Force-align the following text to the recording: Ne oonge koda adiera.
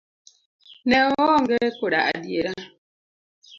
Ne 0.89 0.99
oonge 1.19 1.59
koda 1.79 1.99
adiera. 2.11 2.53